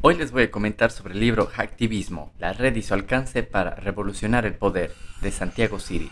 [0.00, 3.74] Hoy les voy a comentar sobre el libro Hacktivismo, la red y su alcance para
[3.74, 6.08] revolucionar el poder, de Santiago City.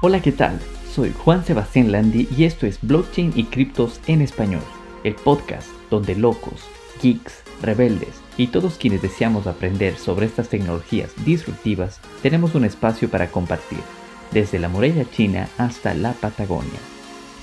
[0.00, 0.60] Hola, ¿qué tal?
[0.92, 4.62] Soy Juan Sebastián Landi y esto es Blockchain y Criptos en Español,
[5.02, 6.64] el podcast donde locos,
[7.02, 13.26] geeks, rebeldes y todos quienes deseamos aprender sobre estas tecnologías disruptivas tenemos un espacio para
[13.26, 13.80] compartir,
[14.30, 16.93] desde la muralla china hasta la Patagonia.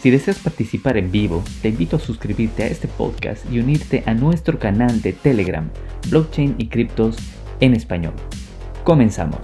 [0.02, 4.15] Si deseas participar en vivo, te invito a suscribirte a este podcast y unirte a
[4.15, 5.69] nuestro canal de Telegram,
[6.10, 7.18] Blockchain y Criptos
[7.60, 8.15] en Español.
[8.83, 9.41] Comenzamos.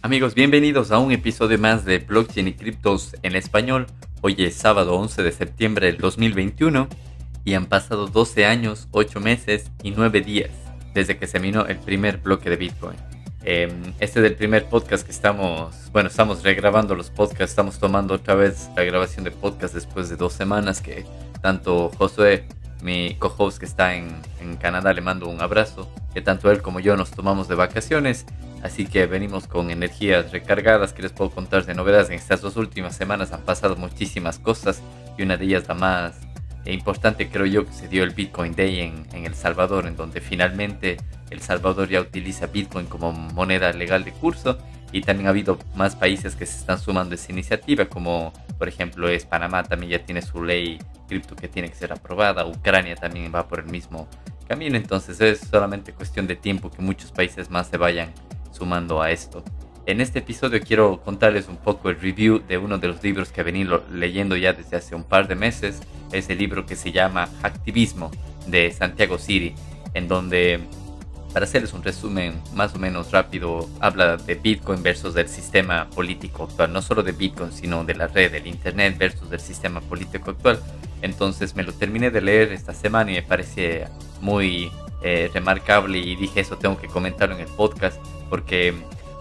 [0.00, 3.86] Amigos, bienvenidos a un episodio más de Blockchain y Criptos en Español.
[4.22, 6.88] Hoy es sábado 11 de septiembre del 2021
[7.44, 10.52] y han pasado 12 años, 8 meses y 9 días
[10.94, 13.07] desde que se minó el primer bloque de Bitcoin.
[13.50, 18.12] Em, este es el primer podcast que estamos, bueno, estamos regrabando los podcasts, estamos tomando
[18.12, 21.06] otra vez la grabación de podcast después de dos semanas que
[21.40, 22.44] tanto Josué,
[22.82, 26.78] mi co-host que está en, en Canadá, le mando un abrazo, que tanto él como
[26.78, 28.26] yo nos tomamos de vacaciones,
[28.62, 32.10] así que venimos con energías recargadas que les puedo contar de novedades.
[32.10, 34.82] En estas dos últimas semanas han pasado muchísimas cosas
[35.16, 36.27] y una de ellas la más
[36.72, 40.20] importante creo yo que se dio el Bitcoin Day en, en El Salvador, en donde
[40.20, 40.96] finalmente
[41.30, 44.58] el Salvador ya utiliza Bitcoin como moneda legal de curso
[44.92, 48.68] y también ha habido más países que se están sumando a esa iniciativa, como por
[48.68, 52.96] ejemplo es Panamá, también ya tiene su ley cripto que tiene que ser aprobada, Ucrania
[52.96, 54.08] también va por el mismo
[54.46, 58.12] camino, entonces es solamente cuestión de tiempo que muchos países más se vayan
[58.50, 59.44] sumando a esto.
[59.86, 63.40] En este episodio quiero contarles un poco el review de uno de los libros que
[63.40, 65.80] he venido leyendo ya desde hace un par de meses.
[66.12, 68.10] Es el libro que se llama Activismo
[68.46, 69.54] de Santiago City,
[69.94, 70.60] en donde
[71.32, 76.44] para hacerles un resumen más o menos rápido, habla de Bitcoin versus el sistema político
[76.44, 80.30] actual, no solo de Bitcoin, sino de la red, del Internet versus el sistema político
[80.30, 80.58] actual.
[81.02, 83.86] Entonces me lo terminé de leer esta semana y me parece
[84.20, 84.72] muy
[85.02, 88.74] eh, remarcable y dije eso tengo que comentarlo en el podcast porque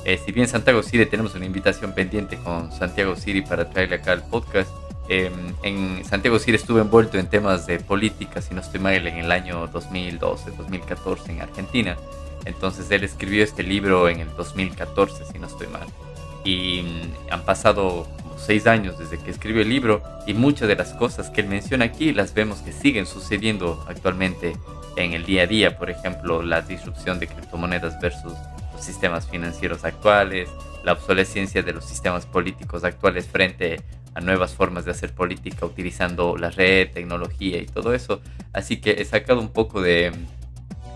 [0.06, 4.14] eh, si bien Santiago City tenemos una invitación pendiente con Santiago City para traerle acá
[4.14, 4.72] al podcast,
[5.10, 9.18] Em, en Santiago City estuve envuelto en temas de política, si no estoy mal, en
[9.18, 11.98] el año 2012, 2014 en Argentina.
[12.46, 15.88] Entonces él escribió este libro en el 2014, si no estoy mal.
[16.44, 20.76] Y mm, han pasado como seis años desde que escribió el libro y muchas de
[20.76, 24.58] las cosas que él menciona aquí las vemos que siguen sucediendo actualmente
[24.98, 25.78] en el día a día.
[25.78, 28.34] Por ejemplo, la disrupción de criptomonedas versus
[28.74, 30.50] los sistemas financieros actuales,
[30.84, 33.82] la obsolescencia de los sistemas políticos actuales frente
[34.18, 38.20] a nuevas formas de hacer política utilizando la red, tecnología y todo eso.
[38.52, 40.12] Así que he sacado un poco de,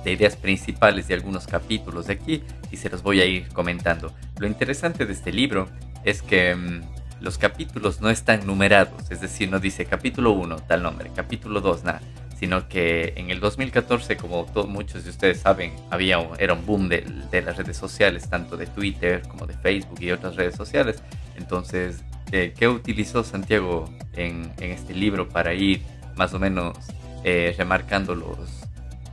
[0.03, 4.11] ideas principales de algunos capítulos de aquí y se los voy a ir comentando.
[4.39, 5.67] Lo interesante de este libro
[6.03, 6.81] es que mm,
[7.21, 11.83] los capítulos no están numerados, es decir, no dice capítulo 1 tal nombre, capítulo 2
[11.83, 12.01] nada,
[12.39, 17.05] sino que en el 2014, como muchos de ustedes saben, había era un boom de,
[17.29, 21.03] de, las redes sociales, tanto de Twitter como de Facebook y otras redes sociales.
[21.37, 25.81] Entonces ¿qué utilizó Santiago en, este libro para ir
[26.15, 26.77] más o menos
[27.23, 28.37] eh, remarcando los,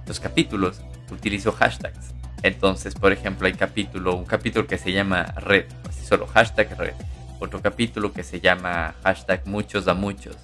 [0.07, 0.81] los capítulos?
[1.11, 2.15] Utilizó hashtags.
[2.43, 6.95] Entonces, por ejemplo, hay capítulo, un capítulo que se llama red, así solo hashtag red.
[7.41, 10.37] Otro capítulo que se llama hashtag muchos a muchos.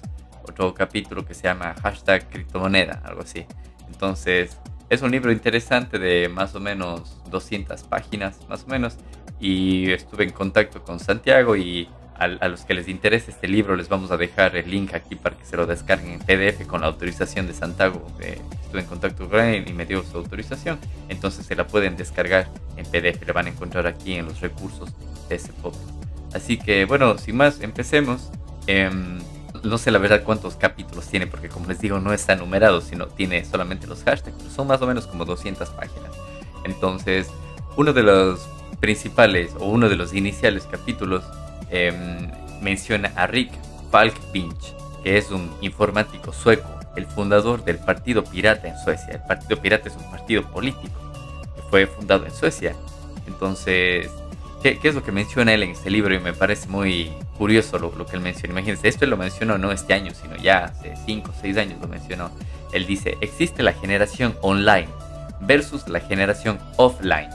[0.43, 3.45] Otro capítulo que se llama hashtag criptomoneda, algo así.
[3.87, 4.57] Entonces,
[4.89, 8.97] es un libro interesante de más o menos 200 páginas, más o menos.
[9.39, 13.89] Y estuve en contacto con Santiago y a, los que les interese este libro les
[13.89, 16.87] vamos a dejar el link aquí para que se lo descarguen en PDF con la
[16.87, 18.05] autorización de Santiago.
[18.19, 20.79] estuve en contacto con él y me dio su autorización.
[21.09, 23.25] Entonces se la pueden descargar en PDF.
[23.25, 24.89] Le van a encontrar aquí en los recursos
[25.27, 25.89] de ese podcast.
[26.33, 28.31] Así que bueno, sin más, empecemos.
[28.67, 29.19] Em,
[29.63, 33.07] no sé la verdad cuántos capítulos tiene porque como les digo no está numerado, sino
[33.07, 34.53] tiene solamente los hashtags.
[34.53, 36.11] son más o menos como 200 páginas.
[36.63, 37.27] Entonces,
[37.75, 38.47] uno de los
[38.79, 41.23] principales o uno de los iniciales capítulos
[41.69, 42.29] Em,
[42.61, 43.51] menciona a Rick
[43.91, 49.13] Falkpinch, que es un informático sueco, el fundador del Partido Pirata en Suecia.
[49.13, 50.93] El Partido Pirata es un partido político
[51.55, 52.75] que fue fundado en Suecia.
[53.27, 54.09] Entonces,
[54.61, 56.13] ¿qué, es lo que menciona él en este libro?
[56.13, 58.53] Y me parece muy curioso lo, que él menciona.
[58.53, 61.87] Imagínense, esto lo mencionó no este año, sino ya hace 5 o 6 años lo
[61.87, 62.31] mencionó.
[62.71, 64.87] Él dice, existe la generación online
[65.41, 67.29] versus la generación offline.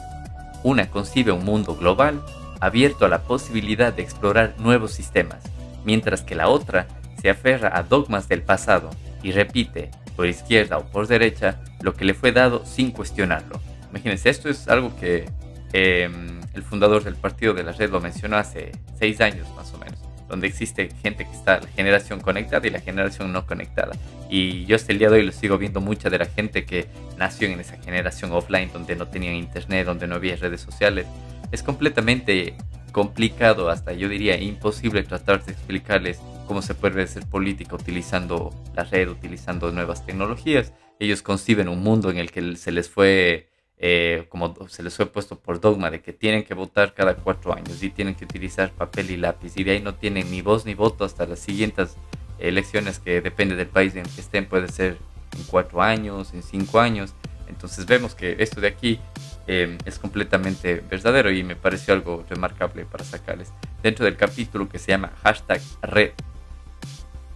[0.63, 2.21] Una concibe un mundo global
[2.61, 5.43] abierto a la posibilidad de explorar nuevos sistemas,
[5.85, 6.87] mientras que la otra
[7.21, 8.91] se aferra a dogmas del pasado
[9.23, 13.61] y repite, por izquierda o por derecha, lo que le fue dado sin cuestionarlo.
[13.91, 15.27] Imagínense, esto es algo que
[15.73, 19.79] em, el fundador del Partido de la Red lo mencionó hace seis años más o
[19.79, 19.99] menos.
[20.29, 23.97] donde existe gente que está la generación conectada y la generación no conectada.
[24.29, 26.87] Y yo hasta el día de hoy lo sigo viendo mucha de la gente que
[27.19, 31.07] nació en esa generación offline, donde no tenían internet, donde no había redes sociales.
[31.53, 32.57] Es completamente
[32.93, 38.85] complicado, hasta yo diría imposible tratar de explicarles cómo se puede ser política utilizando la
[38.85, 40.73] red, utilizando nuevas tecnologías.
[40.99, 43.51] Ellos conciben un mundo en el que se les fue
[43.83, 47.55] eh, como se les fue puesto por dogma de que tienen que votar cada cuatro
[47.55, 50.67] años y tienen que utilizar papel y lápiz y de ahí no tienen ni voz
[50.67, 51.97] ni voto hasta las siguientes
[52.39, 54.99] elecciones que depende del país en que estén, puede ser
[55.35, 57.15] en cuatro años, en cinco años.
[57.49, 59.01] Entonces vemos que esto de aquí
[59.53, 63.53] eh, es completamente verdadero y me pareció algo remarcable para sacarles.
[63.83, 66.13] Dentro del capítulo que se llama hashtag red,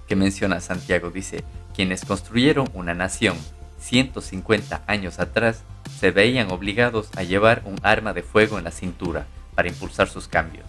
[0.07, 1.43] que menciona Santiago, dice,
[1.75, 3.37] quienes construyeron una nación
[3.81, 5.65] 150 años atrás
[5.99, 9.27] se veían obligados a llevar un arma de fuego en la cintura
[9.57, 10.67] para impulsar sus cambios.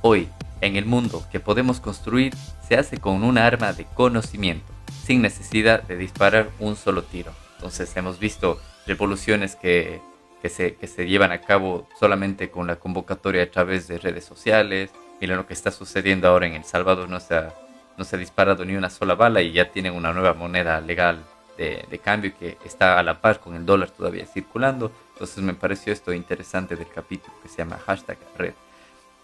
[0.00, 0.28] Hoy,
[0.60, 2.36] en el mundo que podemos construir,
[2.68, 4.72] se hace con un arma de conocimiento,
[5.04, 7.32] sin necesidad de disparar un solo tiro.
[7.56, 10.00] Entonces hemos visto revoluciones que,
[10.48, 14.90] se, se llevan a cabo solamente con la convocatoria a través de redes sociales.
[15.20, 17.54] Miren lo que está sucediendo ahora en El Salvador, no se ha,
[17.96, 21.24] no se ha disparado ni una sola bala y ya tienen una nueva moneda legal
[21.56, 24.92] de, cambio que está a la par con el dólar todavía circulando.
[25.12, 28.54] Entonces me pareció esto interesante del capítulo que se llama hashtag red.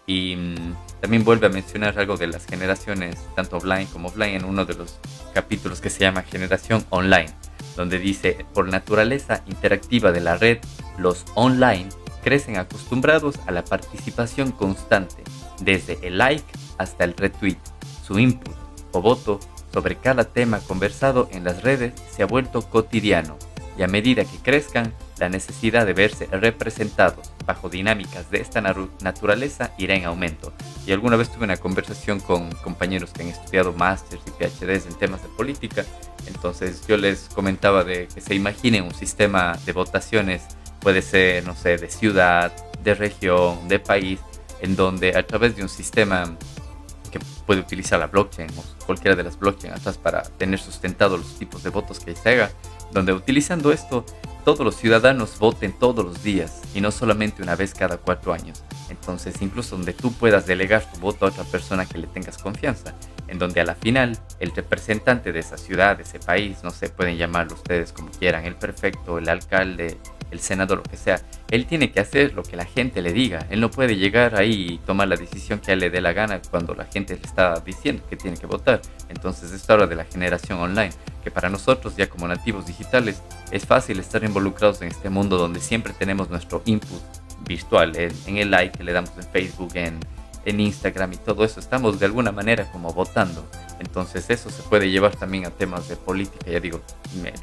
[0.07, 4.45] Y mm, también vuelve a mencionar algo de las generaciones, tanto offline como offline, en
[4.45, 4.99] uno de los
[5.33, 7.31] capítulos que se llama Generación Online,
[7.75, 10.59] donde dice, por naturaleza interactiva de la red,
[11.01, 11.89] los online
[12.23, 15.23] crecen acostumbrados a la participación constante,
[15.59, 16.45] desde el like
[16.77, 17.57] hasta el retweet.
[18.05, 18.55] Su input
[18.91, 19.39] o voto
[19.73, 23.37] sobre cada tema conversado en las redes se ha vuelto cotidiano
[23.77, 29.71] y a medida que crezcan, la necesidad de verse representados bajo dinámicas de esta naturaleza
[29.77, 30.51] irá en aumento.
[30.85, 34.95] Y alguna vez tuve una conversación con compañeros que han estudiado másteres y PhDs en
[34.95, 35.85] temas de política,
[36.27, 40.43] entonces yo les comentaba de que se imaginen un sistema de votaciones,
[40.81, 42.51] puede ser, no sé, de ciudad,
[42.83, 44.19] de región, de país,
[44.59, 46.35] en donde a través de un sistema
[47.11, 51.37] que puede utilizar la blockchain o cualquiera de las blockchains atrás para tener sustentados los
[51.37, 52.51] tipos de votos que se haga,
[52.91, 54.05] donde utilizando esto
[54.43, 58.63] todos los ciudadanos voten todos los días y no solamente una vez cada cuatro años.
[58.89, 62.95] Entonces, incluso donde tú puedas delegar tu voto a otra persona que le tengas confianza,
[63.31, 66.89] en donde a la final el representante de esa ciudad, de ese país, no sé,
[66.89, 69.97] pueden llamarlo ustedes como quieran, el prefecto, el alcalde,
[70.31, 73.47] el senador, lo que sea, él tiene que hacer lo que la gente le diga.
[73.49, 76.75] Él no puede llegar ahí y tomar la decisión que le dé la gana cuando
[76.75, 78.81] la gente le está diciendo que tiene que votar.
[79.07, 80.91] Entonces, esto habla de la generación online,
[81.23, 85.61] que para nosotros ya como nativos digitales es fácil estar involucrados en este mundo donde
[85.61, 87.01] siempre tenemos nuestro input
[87.47, 89.99] virtual, en, el like que le damos en Facebook, en,
[90.45, 91.59] en Instagram y todo eso.
[91.59, 93.45] Estamos de alguna manera como votando.
[93.79, 96.81] Entonces eso se puede llevar también a temas de política, ya digo,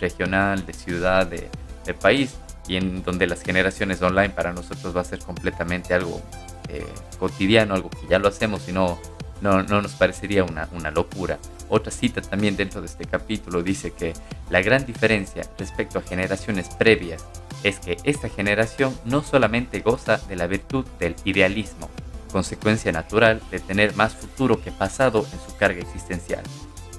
[0.00, 1.48] regional, de ciudad, de,
[1.84, 2.36] de país
[2.68, 6.20] y en donde las generaciones online para nosotros va a ser completamente algo
[6.68, 6.86] eh,
[7.18, 8.98] cotidiano, algo que ya lo hacemos y no,
[9.40, 11.38] no, nos parecería una, una locura.
[11.70, 14.12] Otra cita también dentro de este capítulo dice que
[14.50, 17.24] la gran diferencia respecto a generaciones previas
[17.62, 21.88] es que esta generación no solamente goza de la virtud del idealismo,
[22.28, 26.42] consecuencia natural de tener más futuro que pasado en su carga existencial,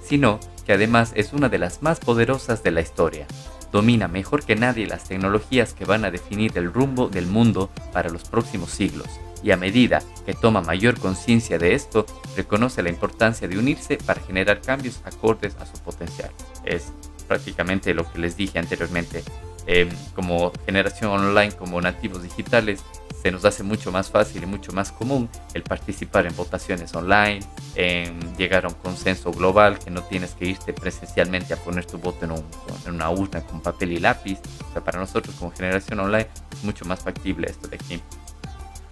[0.03, 3.27] sino que además es una de las más poderosas de la historia,
[3.71, 8.09] domina mejor que nadie las tecnologías que van a definir el rumbo del mundo para
[8.09, 9.07] los próximos siglos,
[9.43, 14.21] y a medida que toma mayor conciencia de esto, reconoce la importancia de unirse para
[14.21, 16.31] generar cambios acordes a su potencial.
[16.65, 16.91] Es
[17.27, 19.23] prácticamente lo que les dije anteriormente.
[19.65, 22.81] Em, como generación online, como nativos digitales,
[23.21, 27.39] se nos hace mucho más fácil y mucho más común el participar en votaciones online,
[27.75, 31.97] en llegar a un consenso global, que no tienes que irte presencialmente a poner tu
[31.97, 34.39] voto en, una urna con papel y lápiz.
[34.69, 38.01] O sea, para nosotros como generación online es mucho más factible esto de aquí.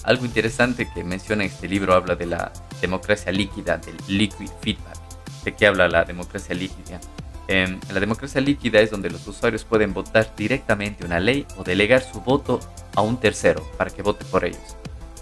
[0.04, 4.98] Algo interesante que menciona este libro habla de la democracia líquida, del liquid feedback.
[5.44, 7.00] ¿De qué habla la democracia líquida?
[7.48, 12.02] En la democracia líquida es donde los usuarios pueden votar directamente una ley o delegar
[12.02, 12.60] su voto
[12.96, 14.76] a un tercero para que vote por ellos.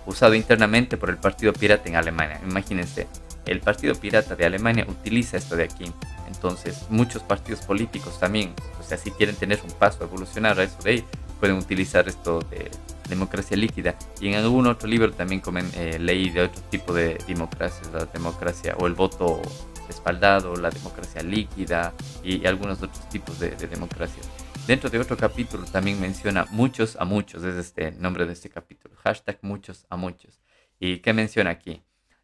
[0.07, 2.41] Usado internamente por el Partido Pirata en Alemania.
[2.43, 3.07] Imagínense,
[3.45, 5.91] el Partido Pirata de Alemania utiliza esto de aquí.
[6.27, 10.63] Entonces, muchos partidos políticos también, o sea, si quieren tener un paso a evolucionar a
[10.63, 11.05] eso de ahí,
[11.39, 12.71] pueden utilizar esto de
[13.07, 13.95] democracia líquida.
[14.19, 18.75] Y en algún otro libro también comen, eh, de otro tipo de democracia, la democracia
[18.79, 19.41] o el voto
[19.87, 24.23] respaldado, la democracia líquida y, algunos otros tipos de, democracia.
[24.67, 28.95] Dentro de otro capítulo también menciona muchos a muchos, es este nombre de este capítulo,
[29.03, 30.41] hashtag muchos a muchos.
[30.79, 31.83] ¿Y qué menciona aquí?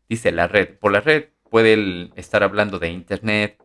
[0.10, 3.62] Dice la red, por la red puede estar hablando de Internet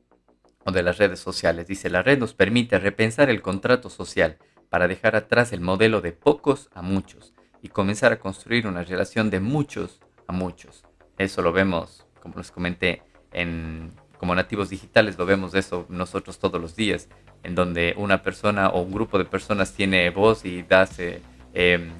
[0.64, 1.66] o de las redes sociales.
[1.66, 4.38] Dice, la red nos permite repensar el contrato social
[4.68, 9.30] para dejar atrás el modelo de pocos a muchos y comenzar a construir una relación
[9.30, 10.84] de muchos a muchos.
[11.18, 13.02] Eso lo vemos, como les comenté,
[13.36, 17.08] en, como nativos digitales lo vemos eso nosotros todos los días,
[17.44, 21.20] en donde una persona o un grupo de personas tiene voz y hace
[21.54, 21.90] em,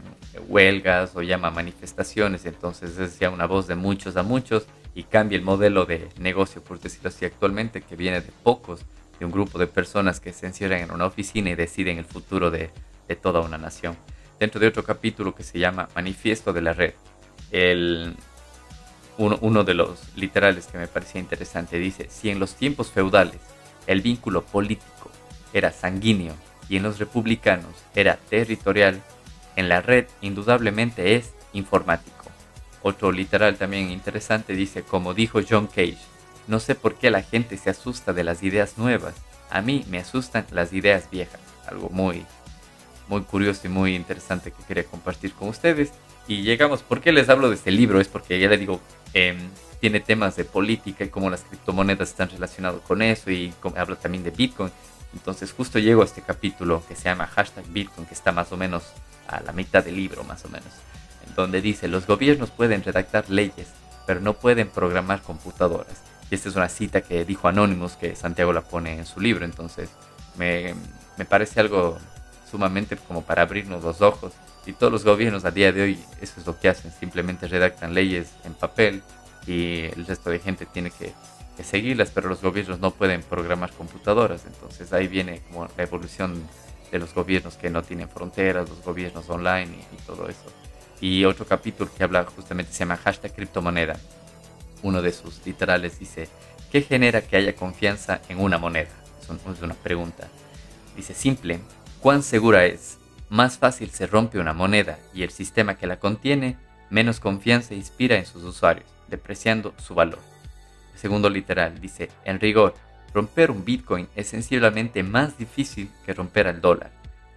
[0.49, 5.37] huelgas o llama manifestaciones, entonces es ya una voz de muchos a muchos y cambia
[5.37, 8.81] el modelo de negocio, por decirlo así, actualmente, que viene de pocos,
[9.19, 12.50] de un grupo de personas que se encierran en una oficina y deciden el futuro
[12.50, 12.71] de,
[13.07, 13.97] de toda una nación.
[14.40, 16.95] Dentro de otro capítulo que se llama Manifiesto de la Red,
[17.50, 18.14] el,
[19.19, 23.41] uno, uno de los literales que me parecía interesante dice, si en los tiempos feudales
[23.87, 25.11] el vínculo político
[25.53, 26.35] era sanguíneo
[26.69, 29.03] y en los republicanos era territorial,
[29.57, 32.17] en la red indudablemente es informático.
[32.83, 35.99] Otro literal también interesante dice, como dijo John Cage,
[36.47, 39.15] no sé por qué la gente se asusta de las ideas nuevas.
[39.51, 41.41] A mí me asustan las ideas viejas.
[41.67, 42.25] Algo muy,
[43.09, 45.91] muy curioso y muy interesante que quería compartir con ustedes.
[46.29, 48.01] Y llegamos, ¿por qué les hablo de este libro?
[48.01, 48.81] Es porque ya les digo,
[49.13, 49.39] em,
[49.81, 54.25] tiene temas de política y cómo las criptomonedas están relacionadas con eso y habla también
[54.25, 54.71] de Bitcoin.
[55.13, 58.57] Entonces justo llego a este capítulo que se llama hashtag Bitcoin, que está más o
[58.57, 58.85] menos
[59.29, 60.69] a la mitad del libro, más o menos,
[61.35, 63.69] donde dice, los gobiernos pueden redactar leyes,
[64.07, 66.03] pero no pueden programar computadoras.
[66.31, 69.45] Y esta es una cita que dijo Anonymous, que Santiago la pone en su libro,
[69.45, 69.91] entonces
[70.37, 70.75] me,
[71.17, 71.99] me parece algo
[72.51, 74.33] sumamente como para abrirnos los ojos.
[74.67, 77.95] Y todos los gobiernos a día de hoy eso es lo que hacen, simplemente redactan
[77.95, 79.03] leyes en papel
[79.47, 81.13] y el resto de gente tiene que,
[81.57, 84.45] que seguirlas, pero los gobiernos no pueden programar computadoras.
[84.47, 86.43] Entonces ahí viene como la evolución
[86.91, 90.53] de los gobiernos que no tienen fronteras, los gobiernos online y, todo eso.
[91.01, 93.99] Y otro capítulo que habla justamente se llama hashtag criptomoneda.
[94.83, 96.29] Uno de sus literales dice,
[96.71, 98.91] ¿qué genera que haya confianza en una moneda?
[99.21, 100.29] Es, una pregunta.
[100.97, 101.61] Dice, simple,
[102.01, 102.99] ¿cuán segura es?
[103.28, 106.56] Más fácil se rompe una moneda y el sistema que la contiene,
[106.90, 110.21] menos confianza inspira en sus usuarios, depreciando su valor.
[110.95, 112.75] El segundo literal dice, en rigor,
[113.12, 116.90] romper un Bitcoin es sensiblemente más difícil que romper al dólar,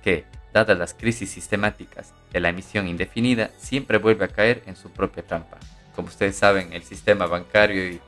[0.04, 4.90] que, dadas las crisis sistemáticas de la emisión indefinida, siempre vuelve a caer en su
[4.92, 5.58] propia trampa.
[5.96, 8.00] Como ustedes saben, el sistema bancario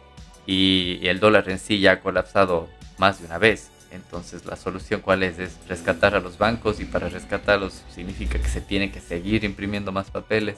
[0.45, 3.70] y, el dólar en sí ya ha colapsado más de una vez.
[3.91, 5.37] Entonces, la solución cuál es?
[5.39, 9.91] Es rescatar a los bancos y para rescatarlos significa que se tiene que seguir imprimiendo
[9.91, 10.57] más papeles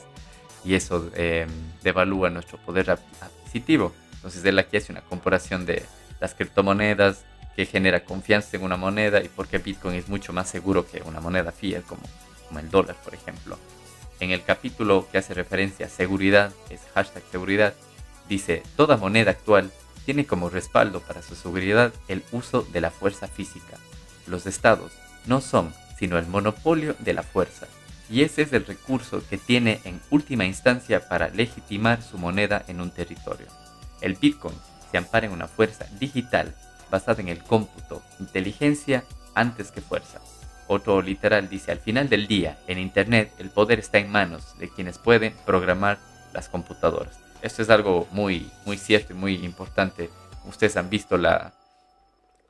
[0.64, 1.46] y eso eh,
[1.82, 3.92] devalúa nuestro poder adquisitivo.
[4.14, 5.84] Entonces, él aquí hace una comparación de
[6.20, 7.24] las criptomonedas,
[7.54, 11.20] que genera confianza en una moneda y porque Bitcoin es mucho más seguro que una
[11.20, 12.02] moneda fiat como,
[12.48, 13.58] como el dólar, por ejemplo.
[14.20, 17.74] En el capítulo que hace referencia a seguridad, es hashtag seguridad,
[18.28, 19.70] dice, toda moneda actual
[20.04, 23.78] tiene como respaldo para su seguridad el uso de la fuerza física.
[24.26, 24.92] Los estados
[25.26, 27.66] no son sino el monopolio de la fuerza,
[28.10, 32.80] y ese es el recurso que tiene en última instancia para legitimar su moneda en
[32.80, 33.46] un territorio.
[34.00, 34.56] El Bitcoin
[34.90, 36.54] se ampara en una fuerza digital
[36.90, 40.20] basada en el cómputo, inteligencia antes que fuerza.
[40.66, 44.68] Otro literal dice, al final del día, en Internet, el poder está en manos de
[44.68, 45.98] quienes pueden programar
[46.32, 47.23] las computadoras.
[47.44, 50.08] Esto es algo muy, muy cierto y muy importante.
[50.46, 51.52] Ustedes han visto la,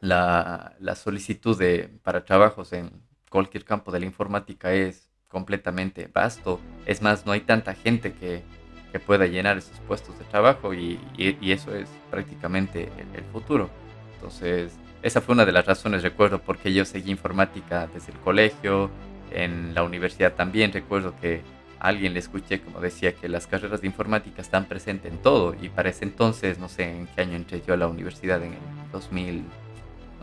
[0.00, 2.92] la, la solicitud de, para trabajos en
[3.28, 6.60] cualquier campo de la informática es completamente vasto.
[6.86, 8.44] Es más, no hay tanta gente que,
[8.92, 13.68] que pueda llenar esos puestos de trabajo y, eso es prácticamente el, futuro.
[14.14, 18.92] Entonces, esa fue una de las razones, recuerdo, porque yo seguí informática desde el colegio,
[19.32, 21.42] en la universidad también, recuerdo que
[21.84, 25.68] alguien le escuché como decía que las carreras de informática están presentes en todo y
[25.68, 28.58] para ese entonces, no sé en qué año entré yo a la universidad, en el
[28.90, 29.44] 2000,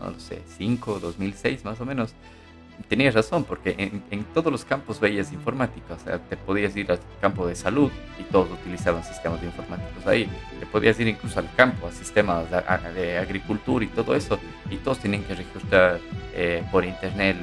[0.00, 2.14] no sé, 5, 2006 más o menos,
[2.88, 6.98] tenías razón, porque en, todos los campos veías informática, o sea, te podías ir al
[7.20, 10.28] campo de salud y todos utilizaban sistemas de informáticos ahí,
[10.58, 14.38] te podías ir incluso al campo, a sistemas de, agricultura y todo eso,
[14.70, 16.00] y todos tienen que registrar
[16.34, 17.36] eh, por internet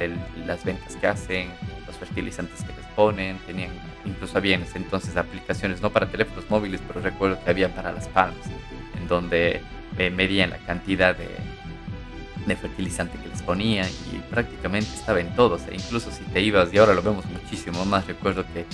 [0.45, 1.49] las ventas que hacen,
[1.88, 3.71] los fertilizantes que les ponen, tenían,
[4.09, 7.91] incluso había en ese entonces aplicaciones, no para teléfonos móviles, pero recuerdo que había para
[7.91, 8.45] las palmas,
[8.99, 9.61] en donde
[9.97, 11.27] eh, medían la cantidad de
[12.49, 15.55] de fertilizante que les ponía y prácticamente estaba en todo.
[15.55, 18.65] O incluso si te ibas, y ahora lo vemos muchísimo más, recuerdo que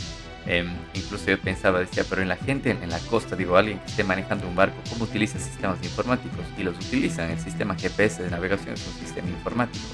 [0.48, 3.86] em, incluso yo pensaba, decía, pero en la gente en la costa, digo, alguien que
[3.86, 6.46] esté manejando un barco, ¿cómo utiliza sistemas informáticos?
[6.58, 7.30] Y los utilizan.
[7.30, 9.86] El sistema GPS de navegación es un sistema informático.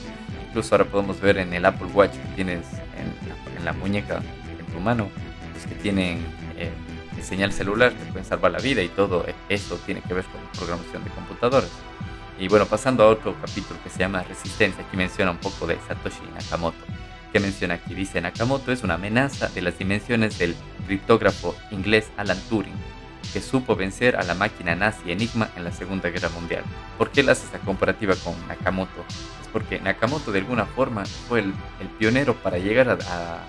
[0.47, 2.65] Incluso ahora podemos ver en el Apple Watch que tienes
[2.97, 4.21] en, la muñeca,
[4.59, 5.09] en tu mano,
[5.61, 6.19] los que tienen
[6.57, 6.71] eh,
[7.23, 11.03] señal celular te pueden salvar la vida y todo eso tiene que ver con programación
[11.03, 11.69] de computadores.
[12.39, 15.77] Y bueno, pasando a otro capítulo que se llama Resistencia, aquí menciona un poco de
[15.87, 16.83] Satoshi Nakamoto.
[17.31, 17.93] que menciona aquí?
[17.93, 20.55] Dice Nakamoto es una amenaza de las dimensiones del
[20.87, 22.73] criptógrafo inglés Alan Turing,
[23.31, 26.63] que supo vencer a la máquina nazi Enigma en la Segunda Guerra Mundial.
[26.97, 29.05] ¿Por qué él hace esta comparativa con Nakamoto?
[29.41, 31.53] Es porque Nakamoto de alguna forma fue el,
[31.99, 33.45] pionero para llegar a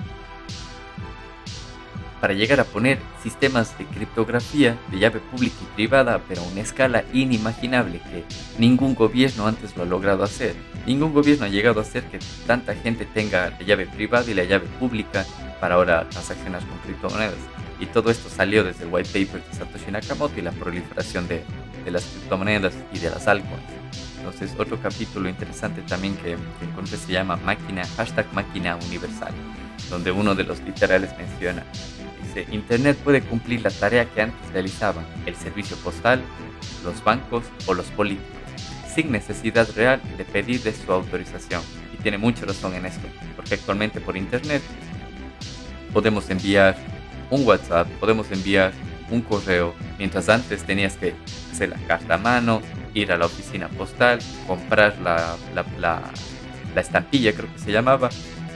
[2.23, 6.61] para llegar a poner sistemas de criptografía de llave pública y privada, pero a una
[6.61, 8.25] escala inimaginable que
[8.61, 10.55] ningún gobierno antes lo ha logrado hacer.
[10.87, 14.45] Ningún gobierno ha llegado a hacer que tanta gente tenga la llave privada y la
[14.45, 15.26] llave pública
[15.61, 17.35] para ahora transaccionar con criptomonedas.
[17.81, 21.43] Y todo esto salió desde el white paper de Satoshi Nakamoto y la proliferación de,
[21.85, 23.64] de las criptomonedas y de las altcoins.
[24.19, 29.33] Entonces, otro capítulo interesante también que, que encontré se llama máquina, hashtag máquina universal,
[29.91, 31.64] donde uno de los literales menciona
[32.51, 36.23] Internet puede cumplir la tarea que antes realizaban el servicio postal,
[36.85, 38.29] los bancos o los políticos,
[38.95, 41.62] sin necesidad real de pedir de su autorización.
[41.93, 44.62] Y tiene mucha razón en esto, porque actualmente por Internet
[45.93, 46.77] podemos enviar
[47.31, 48.73] un WhatsApp, podemos enviar
[49.11, 51.15] un correo, mientras antes tenías que
[51.53, 52.62] hacer la carta a mano,
[52.95, 55.65] ir a la oficina postal, comprar la, la,
[56.75, 58.09] la estampilla, creo que se llamaba,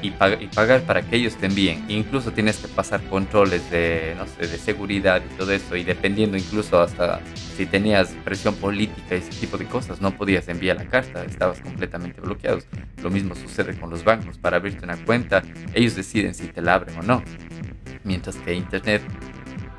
[0.07, 1.85] y, pagar para que ellos te envíen.
[1.89, 5.77] Incluso tienes que pasar controles de, no sé, de seguridad y todo eso.
[5.77, 7.21] Y dependiendo incluso hasta
[7.57, 11.61] si tenías presión política y ese tipo de cosas, no podías enviar la carta, estabas
[11.61, 12.59] completamente bloqueado.
[13.03, 14.39] Lo mismo sucede con los bancos.
[14.39, 15.43] Para abrirte una cuenta,
[15.75, 17.23] ellos deciden si te la abren o no.
[18.05, 19.03] Mientras que Internet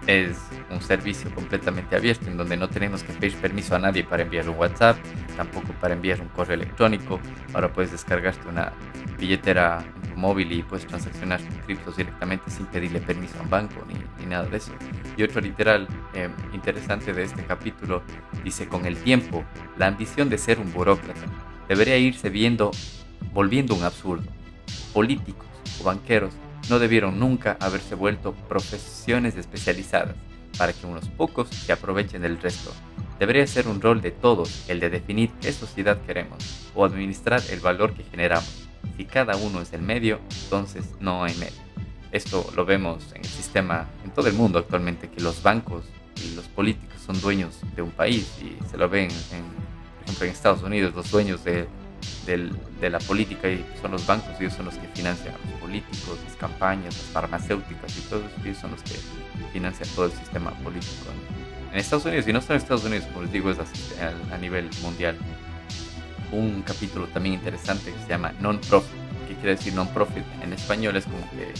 [0.08, 0.38] es
[0.70, 4.50] un servicio completamente abierto en donde no tenemos que pedir permiso a nadie para enviar
[4.50, 4.98] un WhatsApp,
[5.36, 7.20] tampoco para enviar un correo electrónico.
[7.54, 8.74] Ahora puedes descargarte una
[9.20, 9.84] billetera
[10.16, 13.76] móvil y puedes transaccionar criptos directamente sin pedirle permiso a un banco
[14.20, 14.74] ni, nada de eso.
[15.16, 18.04] Y otro literal em, interesante de este capítulo
[18.44, 19.44] dice, con el tiempo,
[19.78, 21.22] la ambición de ser un burócrata
[21.68, 22.72] debería irse viendo,
[23.34, 24.30] volviendo un absurdo.
[24.94, 25.48] Políticos
[25.80, 26.34] o banqueros
[26.70, 30.16] no debieron nunca haberse vuelto profesiones especializadas
[30.58, 32.74] para que unos pocos se aprovechen del resto.
[33.20, 37.60] Debería ser un rol de todos el de definir qué sociedad queremos o administrar el
[37.60, 38.68] valor que generamos.
[38.96, 41.68] Si cada uno es el medio, entonces no hay medio.
[42.12, 45.86] Esto lo vemos en el sistema, en todo el mundo actualmente, que los bancos
[46.24, 50.26] y los políticos son dueños de un país y se lo ven, en, por ejemplo,
[50.26, 51.68] en Estados Unidos, los dueños de
[52.26, 56.20] de la política y son los bancos, ellos son los que financian a los políticos,
[56.26, 58.96] las campañas, las farmacéuticas y todos ellos son los que
[59.54, 61.12] financian todo el sistema político
[61.72, 64.70] en Estados Unidos y no solo en Estados Unidos, como les digo, es a, nivel
[64.82, 65.18] mundial.
[66.32, 71.06] Un capítulo también interesante que se llama Non-Profit, que quiere decir non-profit en español es
[71.06, 71.54] como que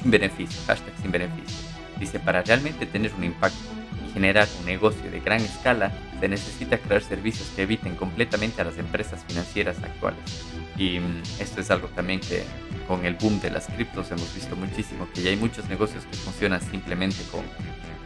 [0.00, 1.56] sin beneficio, hashtag sin beneficio.
[1.98, 3.73] Dice, para realmente tener un impacto
[4.14, 8.78] generar un negocio de gran escala, se necesita crear servicios que eviten completamente a las
[8.78, 10.22] empresas financieras actuales.
[10.78, 12.44] Y mm, esto es algo también que
[12.88, 16.16] con el boom de las criptos hemos visto muchísimo, que ya hay muchos negocios que
[16.16, 17.42] funcionan simplemente con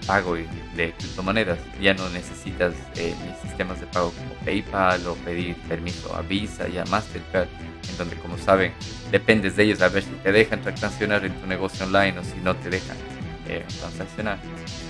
[0.07, 1.59] pago de criptomonedas.
[1.81, 6.79] Ya no necesitas eh, sistemas de pago como PayPal o pedir permiso a Visa y
[6.79, 7.49] a Mastercard,
[7.90, 8.73] en donde como saben
[9.11, 12.38] dependes de ellos a ver si te dejan transaccionar en tu negocio online o si
[12.42, 12.97] no te dejan
[13.48, 14.38] eh, transaccionar.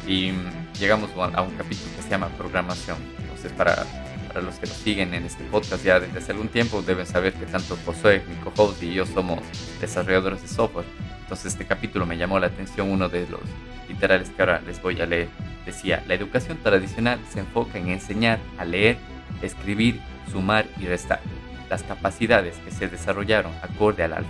[0.06, 0.32] Y
[0.78, 2.98] llegamos a un capítulo que se llama programación.
[3.18, 3.86] Entonces, para,
[4.26, 7.34] para los que nos siguen en este podcast ya desde hace algún tiempo, deben saber
[7.34, 9.40] que tanto Josué, mi co-host, y yo somos
[9.80, 10.86] desarrolladores de software.
[11.20, 13.40] Entonces, este capítulo me llamó la atención, uno de los
[13.88, 15.28] literales que ahora les voy a leer.
[15.66, 18.96] Decía, la educación tradicional se enfoca en enseñar a leer,
[19.42, 21.20] escribir, sumar y restar.
[21.68, 24.22] Las capacidades que se desarrollaron acorde a la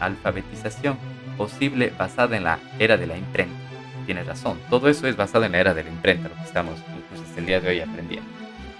[0.00, 0.96] alfabetización
[1.38, 3.68] posible basada en la era de la imprenta
[4.08, 4.58] tienes razón.
[4.70, 7.40] Todo eso es basado en la era de la imprenta, lo que estamos incluso hasta
[7.40, 8.26] el día de hoy aprendiendo.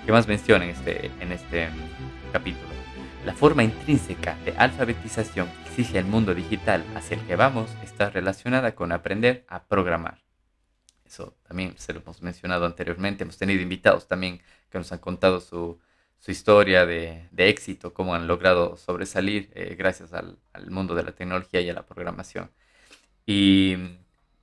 [0.06, 2.66] ¿Qué más menciona en este, en este mm, capítulo?
[3.26, 8.08] La forma intrínseca de alfabetización que exige el mundo digital hacia el que vamos está
[8.08, 10.22] relacionada con aprender a programar.
[11.04, 13.24] Eso también se lo hemos mencionado anteriormente.
[13.24, 14.40] Hemos tenido invitados también
[14.70, 15.78] que nos han contado su,
[16.18, 21.04] su historia de, de, éxito, cómo han logrado sobresalir eh, gracias al, al, mundo de
[21.04, 22.50] la tecnología y a la programación.
[23.26, 23.76] Y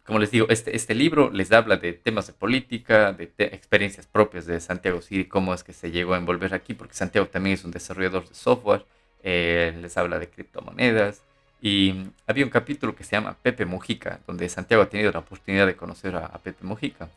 [0.06, 4.46] como les digo, este, este libro les habla de temas de política, de experiencias propias
[4.46, 7.66] de Santiago City, cómo es que se llegó a envolver aquí, porque Santiago también es
[7.66, 8.86] un desarrollador de software,
[9.24, 11.24] eh, les habla de criptomonedas.
[11.60, 15.66] Y había un capítulo que se llama Pepe Mujica, donde Santiago ha tenido la oportunidad
[15.66, 17.10] de conocer a, Pepe Mujica.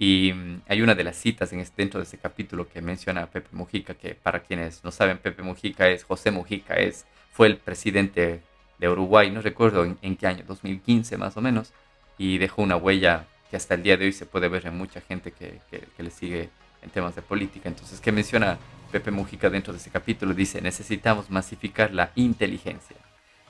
[0.00, 3.22] Y mm, hay una de las citas en este, dentro de ese capítulo que menciona
[3.22, 7.46] a Pepe Mujica, que para quienes no saben, Pepe Mujica es José Mujica, es, fue
[7.46, 8.40] el presidente
[8.78, 11.74] de Uruguay, no recuerdo en, en qué año, 2015 más o menos
[12.16, 15.00] y dejó una huella que hasta el día de hoy se puede ver en mucha
[15.02, 16.50] gente que, que, le sigue
[16.82, 17.68] en temas de política.
[17.68, 18.58] Entonces, ¿qué menciona
[18.92, 20.34] Pepe Mujica dentro de ese capítulo?
[20.34, 22.96] Dice, necesitamos masificar la inteligencia.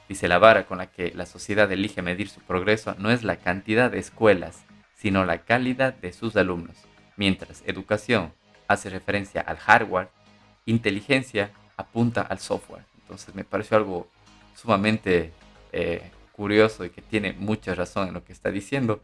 [0.08, 3.36] Dice, la vara con la que la sociedad elige medir su progreso no es la
[3.36, 4.64] cantidad de escuelas,
[5.00, 6.76] sino la calidad de sus alumnos.
[7.16, 8.32] Mientras educación
[8.68, 10.10] hace referencia al hardware,
[10.66, 12.84] inteligencia apunta al software.
[13.00, 14.08] Entonces me pareció algo
[14.54, 15.32] sumamente
[15.72, 19.02] eh, curioso y que tiene mucha razón en lo que está diciendo.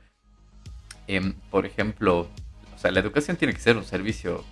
[1.06, 2.28] Em, por ejemplo,
[2.74, 4.44] o sea, la educación tiene que ser un servicio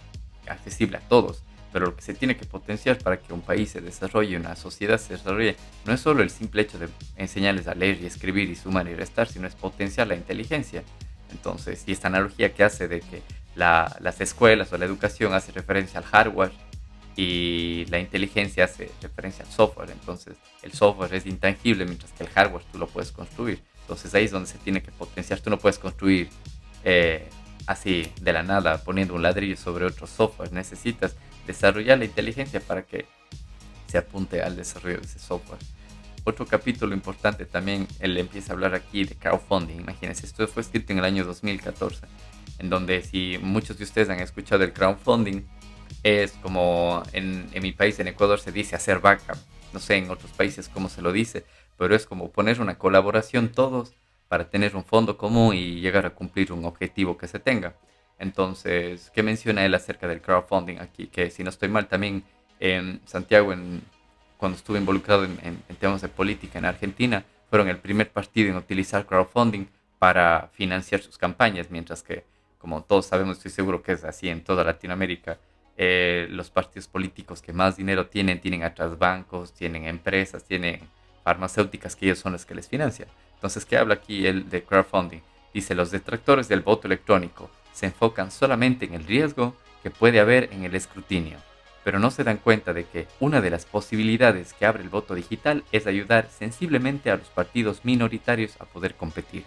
[0.46, 3.83] accesible a todos, pero lo que se tiene que potenciar para que un país se
[3.83, 8.00] desarrolle, una sociedad se desarrolle, no es solo el simple hecho de enseñarles a leer
[8.00, 10.83] y escribir y sumar y restar, sino es potenciar la inteligencia.
[11.35, 13.23] Entonces, y esta analogía que hace de que
[13.55, 16.53] las escuelas o la educación hace referencia al hardware
[17.16, 19.90] y la inteligencia hace referencia al software.
[19.90, 23.61] Entonces, el software es intangible, mientras que el hardware tú lo puedes construir.
[23.83, 25.40] Entonces, ahí es donde se tiene que potenciar.
[25.40, 26.29] Tú no puedes construir
[26.83, 27.29] eh,
[27.66, 30.53] así de la nada, poniendo un ladrillo sobre otro software.
[30.53, 31.14] Necesitas
[31.47, 33.07] desarrollar la inteligencia para que
[33.87, 35.61] se apunte al desarrollo de ese software.
[36.27, 39.81] Otro capítulo importante también, él empieza a hablar aquí de crowdfunding.
[39.81, 42.07] Imagínense, esto fue escrito en el año 2014,
[42.61, 45.43] en donde si muchos de ustedes han escuchado el crowdfunding,
[46.03, 49.37] es como en, mi país, en Ecuador, se dice hacer vaca.
[49.75, 51.45] No sé en otros países cómo se lo dice,
[51.77, 53.93] pero es como poner una colaboración todos
[54.29, 57.77] para tener un fondo común y llegar a cumplir un objetivo que se tenga.
[58.19, 61.09] Entonces, ¿qué menciona él acerca del crowdfunding aquí?
[61.09, 62.25] Que si no estoy mal, también
[62.61, 63.83] en Santiago, en,
[64.44, 68.57] cuando estuve involucrado en, en, temas de política en Argentina, fueron el primer partido en
[68.57, 69.64] utilizar crowdfunding
[69.98, 72.24] para financiar sus campañas, mientras que,
[72.59, 75.38] como todos sabemos, estoy seguro que es así en toda Latinoamérica,
[75.78, 80.80] eh, los partidos políticos que más dinero tienen, tienen atrás bancos, tienen empresas, tienen
[81.22, 83.09] farmacéuticas que ellos son los que les financian.
[83.37, 85.20] Entonces, ¿qué habla aquí el de crowdfunding?
[85.54, 90.50] Dice, los detractores del voto electrónico se enfocan solamente en el riesgo que puede haber
[90.52, 91.38] en el escrutinio,
[91.85, 95.14] pero no se dan cuenta de que una de las posibilidades que abre el voto
[95.14, 99.44] digital es ayudar sensiblemente a los partidos minoritarios a poder competir.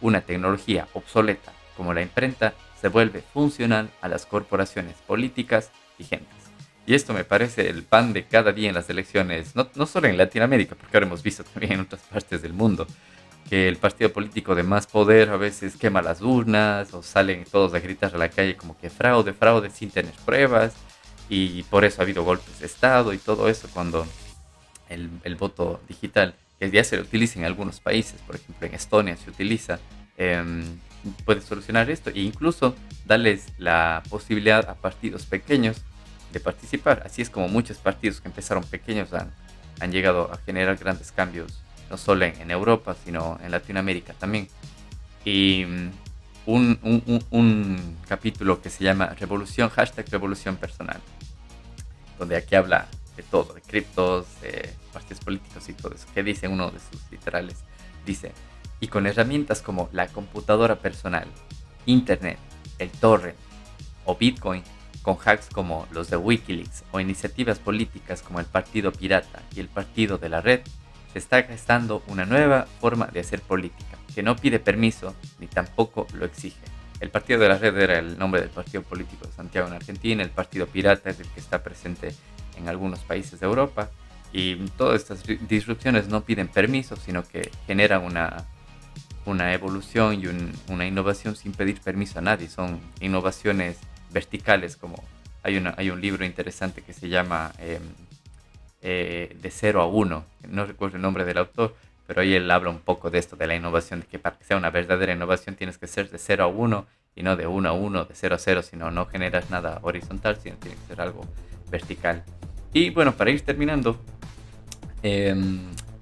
[0.00, 6.38] Una tecnología obsoleta como la imprenta se vuelve funcional a las corporaciones políticas vigentes.
[6.86, 10.16] Y esto me parece el pan de cada día en las elecciones, no, solo en
[10.16, 12.86] Latinoamérica, porque ahora hemos visto también en otras partes del mundo,
[13.48, 17.74] que el partido político de más poder a veces quema las urnas o salen todos
[17.74, 20.74] a gritar a la calle como que fraude, fraude sin tener pruebas
[21.30, 24.06] y por eso ha habido golpes de Estado y todo eso cuando
[24.88, 29.16] el, el voto digital, que ya se utiliza en algunos países, por ejemplo en Estonia
[29.16, 29.78] se utiliza,
[30.18, 30.44] eh,
[31.24, 32.74] puede solucionar esto e incluso
[33.06, 35.78] darles la posibilidad a partidos pequeños
[36.32, 37.02] de participar.
[37.04, 39.32] Así es como muchos partidos que empezaron pequeños han,
[39.80, 44.48] han llegado a generar grandes cambios, no solo en, Europa, sino en Latinoamérica también.
[45.24, 45.64] Y
[46.46, 51.00] un, capítulo que se llama Revolución, hashtag Revolución Personal,
[52.18, 56.06] donde aquí habla de todo, de criptos, de partidos políticos y todo eso.
[56.14, 57.58] que dice uno de sus literales?
[58.04, 58.32] Dice,
[58.80, 61.28] y con herramientas como la computadora personal,
[61.86, 62.38] Internet,
[62.78, 63.36] el torrent
[64.04, 64.62] o Bitcoin,
[65.02, 69.68] con hacks como los de Wikileaks o iniciativas políticas como el Partido Pirata y el
[69.68, 70.60] Partido de la Red,
[71.12, 76.06] se está gestando una nueva forma de hacer política, que no pide permiso ni tampoco
[76.14, 76.60] lo exige.
[77.00, 80.22] El Partido de la Red era el nombre del partido político de Santiago en Argentina,
[80.22, 82.14] el Partido Pirata es el que está presente
[82.56, 83.90] en algunos países de Europa,
[84.32, 88.46] y todas estas disrupciones no piden permiso, sino que generan una
[89.26, 90.26] una evolución y
[90.72, 92.48] una innovación sin pedir permiso a nadie.
[92.48, 93.78] Son innovaciones
[94.10, 95.02] verticales, como
[95.42, 97.82] hay, una, hay un libro interesante que se llama em,
[98.82, 100.24] eh, De cero a uno.
[100.48, 101.74] No recuerdo el nombre del autor,
[102.06, 104.44] pero ahí él habla un poco de esto, de la innovación, de que para que
[104.44, 107.68] sea una verdadera innovación tienes que ser de cero a uno y no de uno
[107.68, 111.00] a uno, de cero a cero, sino no generas nada horizontal, sino tiene que ser
[111.00, 111.26] algo
[111.70, 112.24] vertical.
[112.72, 114.00] Y bueno, para ir terminando,
[115.02, 115.34] eh,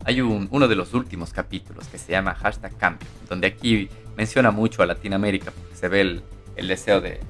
[0.04, 4.82] hay uno de los últimos capítulos que se llama Hashtag Cambio, donde aquí menciona mucho
[4.82, 6.00] a Latinoamérica, porque se ve
[6.56, 7.20] el, deseo de,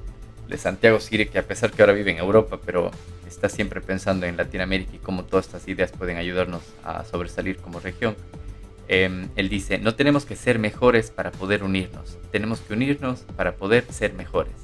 [0.57, 2.89] Santiago Siri, que a pesar que ahora vive en Europa, pero
[3.29, 7.79] está siempre pensando en Latinoamérica y cómo todas estas ideas pueden ayudarnos a sobresalir como
[7.79, 8.15] región.
[8.87, 13.55] Em, él dice, no tenemos que ser mejores para poder unirnos, tenemos que unirnos para
[13.55, 14.55] poder ser mejores.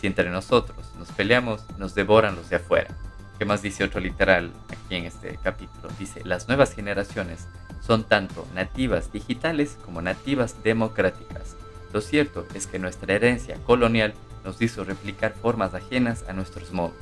[0.00, 2.96] Si entre nosotros nos peleamos, nos devoran los de afuera.
[3.38, 5.88] ¿Qué más dice otro literal aquí en este capítulo?
[5.98, 7.46] Dice, las nuevas generaciones
[7.86, 11.56] son tanto nativas digitales como nativas democráticas.
[11.92, 16.94] Lo cierto es que nuestra herencia colonial nos hizo replicar formas ajenas a nuestros modos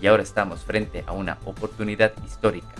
[0.00, 2.74] y ahora estamos frente a una oportunidad histórica.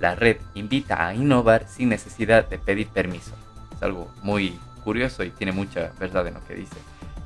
[0.00, 3.32] La red invita a innovar sin necesidad de pedir permiso.
[3.74, 6.76] Es algo muy curioso y tiene mucha verdad en lo que dice.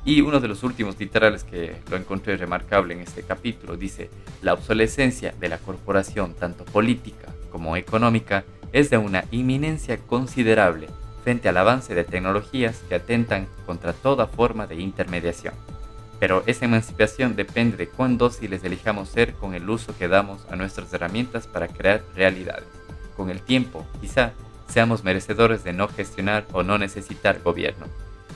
[0.05, 4.09] Y uno de los últimos literales que lo encontré remarcable en este capítulo dice,
[4.41, 10.87] la obsolescencia de la corporación, tanto política como económica, es de una inminencia considerable
[11.23, 15.53] frente al avance de tecnologías que atentan contra toda forma de intermediación.
[16.19, 20.55] Pero esa emancipación depende de cuán dóciles elijamos ser con el uso que damos a
[20.55, 22.67] nuestras herramientas para crear realidades.
[23.15, 24.33] Con el tiempo, quizá,
[24.67, 27.87] seamos merecedores de no gestionar o no necesitar gobierno.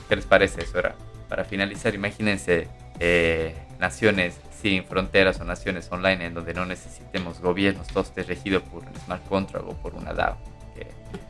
[0.08, 0.78] ¿Qué les parece eso?
[0.78, 0.96] Era?
[1.28, 2.68] Para finalizar, imagínense
[3.00, 8.62] eh, naciones sin fronteras o naciones online en donde no necesitemos gobiernos, todo esté regido
[8.62, 10.38] por un smart contract o por una DAO,
[10.74, 10.86] que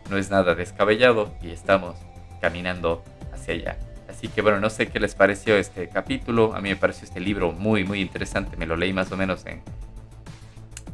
[0.08, 1.96] no es nada descabellado y estamos
[2.40, 3.78] caminando hacia allá.
[4.14, 7.20] Así que bueno, no sé qué les pareció este capítulo, a mí me pareció este
[7.20, 9.62] libro muy muy interesante, me lo leí más o menos en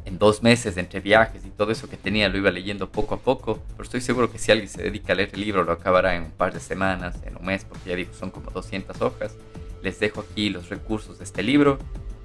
[0.05, 2.29] en dos meses entre viajes y todo eso que tenía.
[2.29, 5.15] Lo iba leyendo poco a poco, pero estoy seguro que si alguien se dedica a
[5.15, 7.95] leer el libro lo acabará en un par de semanas, en un mes, porque ya
[7.95, 9.35] digo, son como 200 hojas.
[9.81, 11.79] Les dejo aquí los recursos de este libro.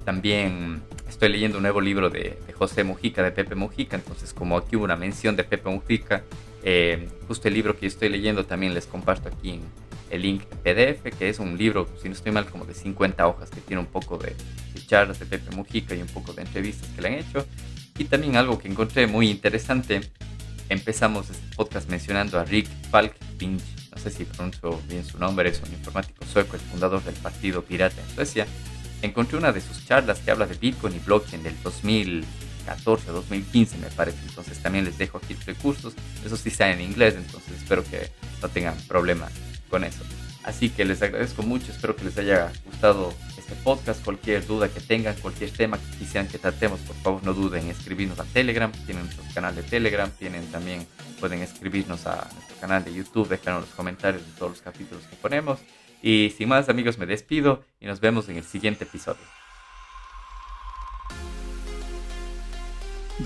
[0.05, 4.75] También estoy leyendo un nuevo libro de, José Mujica, de Pepe Mujica, entonces como aquí
[4.75, 6.23] hubo una mención de Pepe Mujica,
[6.63, 9.59] eh, justo el libro que estoy leyendo también les comparto aquí
[10.09, 13.49] el link PDF, que es un libro, si no estoy mal, como de 50 hojas,
[13.49, 14.35] que tiene un poco de,
[14.73, 17.45] de charlas de Pepe Mujica y un poco de entrevistas que le han hecho.
[17.97, 20.01] Y también algo que encontré muy interesante,
[20.69, 23.57] empezamos este podcast mencionando a Rick Falkping,
[23.91, 27.63] no sé si pronuncio bien su nombre, es un informático sueco, el fundador del Partido
[27.63, 28.47] Pirata en Suecia.
[29.01, 33.87] Encontré una de sus charlas que habla de Bitcoin y blockchain del 2014 2015 me
[33.87, 35.93] parece, entonces también les dejo aquí recursos,
[36.25, 38.09] eso sí está en inglés, entonces espero que
[38.41, 39.27] no tengan problema
[39.69, 40.03] con eso.
[40.43, 44.03] Así que les agradezco mucho, espero que les haya gustado este podcast.
[44.03, 47.71] Cualquier duda que tengan, cualquier tema que quisieran que tratemos, por favor no duden en
[47.71, 48.71] escribirnos a Telegram.
[48.85, 50.87] Tienen nuestro canal de Telegram, tienen también,
[51.19, 55.17] pueden escribirnos a nuestro canal de YouTube, dejarnos los comentarios de todos los capítulos que
[55.17, 55.59] ponemos.
[56.01, 59.23] Y sin más amigos, me despido y nos vemos en el siguiente episodio.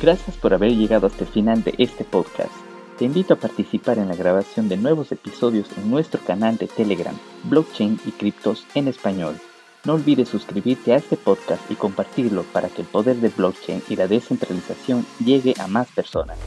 [0.02, 2.71] Gracias por haber llegado hasta el final de este podcast.
[3.02, 7.18] Te invito a participar en la grabación de nuevos episodios en nuestro canal de Telegram,
[7.46, 9.40] Blockchain y Criptos en Español.
[9.86, 13.96] No olvides suscribirte a este podcast y compartirlo para que el poder de blockchain y
[13.96, 16.38] la descentralización llegue a más personas.